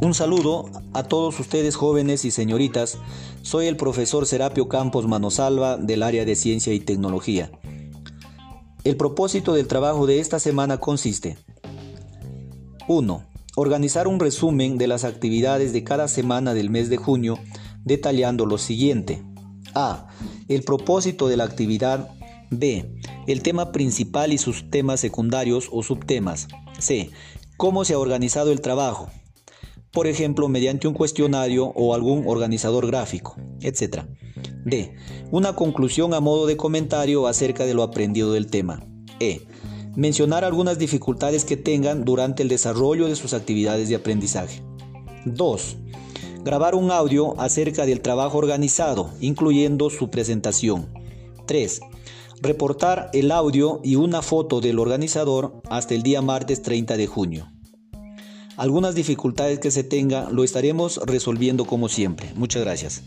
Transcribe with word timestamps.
Un 0.00 0.12
saludo 0.12 0.70
a 0.92 1.04
todos 1.04 1.38
ustedes 1.38 1.76
jóvenes 1.76 2.24
y 2.24 2.32
señoritas. 2.32 2.98
Soy 3.42 3.66
el 3.66 3.76
profesor 3.76 4.26
Serapio 4.26 4.68
Campos 4.68 5.06
Manosalva 5.06 5.76
del 5.76 6.02
área 6.02 6.24
de 6.24 6.34
Ciencia 6.34 6.72
y 6.74 6.80
Tecnología. 6.80 7.52
El 8.82 8.96
propósito 8.96 9.54
del 9.54 9.68
trabajo 9.68 10.06
de 10.06 10.18
esta 10.18 10.40
semana 10.40 10.78
consiste 10.78 11.38
1. 12.88 13.24
Organizar 13.54 14.08
un 14.08 14.18
resumen 14.18 14.78
de 14.78 14.88
las 14.88 15.04
actividades 15.04 15.72
de 15.72 15.84
cada 15.84 16.08
semana 16.08 16.54
del 16.54 16.70
mes 16.70 16.90
de 16.90 16.96
junio 16.96 17.38
detallando 17.84 18.46
lo 18.46 18.58
siguiente. 18.58 19.22
A. 19.74 20.08
El 20.48 20.64
propósito 20.64 21.28
de 21.28 21.36
la 21.36 21.44
actividad. 21.44 22.10
B. 22.50 22.98
El 23.28 23.42
tema 23.42 23.70
principal 23.70 24.32
y 24.32 24.38
sus 24.38 24.70
temas 24.70 24.98
secundarios 24.98 25.68
o 25.70 25.84
subtemas. 25.84 26.48
C. 26.80 27.10
Cómo 27.56 27.84
se 27.84 27.94
ha 27.94 27.98
organizado 27.98 28.50
el 28.50 28.60
trabajo 28.60 29.08
por 29.94 30.08
ejemplo 30.08 30.48
mediante 30.48 30.88
un 30.88 30.92
cuestionario 30.92 31.66
o 31.66 31.94
algún 31.94 32.24
organizador 32.26 32.86
gráfico, 32.86 33.36
etc. 33.60 34.02
D. 34.64 34.94
Una 35.30 35.54
conclusión 35.54 36.12
a 36.12 36.20
modo 36.20 36.46
de 36.46 36.56
comentario 36.56 37.28
acerca 37.28 37.64
de 37.64 37.74
lo 37.74 37.84
aprendido 37.84 38.32
del 38.32 38.48
tema. 38.48 38.84
E. 39.20 39.46
Mencionar 39.96 40.44
algunas 40.44 40.78
dificultades 40.80 41.44
que 41.44 41.56
tengan 41.56 42.04
durante 42.04 42.42
el 42.42 42.48
desarrollo 42.48 43.06
de 43.06 43.14
sus 43.14 43.32
actividades 43.32 43.88
de 43.88 43.94
aprendizaje. 43.94 44.64
2. 45.26 45.76
Grabar 46.42 46.74
un 46.74 46.90
audio 46.90 47.40
acerca 47.40 47.86
del 47.86 48.00
trabajo 48.00 48.36
organizado, 48.38 49.12
incluyendo 49.20 49.90
su 49.90 50.10
presentación. 50.10 50.92
3. 51.46 51.80
Reportar 52.42 53.10
el 53.12 53.30
audio 53.30 53.80
y 53.84 53.94
una 53.94 54.22
foto 54.22 54.60
del 54.60 54.80
organizador 54.80 55.62
hasta 55.70 55.94
el 55.94 56.02
día 56.02 56.20
martes 56.20 56.62
30 56.62 56.96
de 56.96 57.06
junio. 57.06 57.53
Algunas 58.56 58.94
dificultades 58.94 59.58
que 59.58 59.70
se 59.70 59.84
tenga 59.84 60.30
lo 60.30 60.44
estaremos 60.44 61.00
resolviendo 61.04 61.64
como 61.64 61.88
siempre. 61.88 62.32
Muchas 62.34 62.62
gracias. 62.62 63.02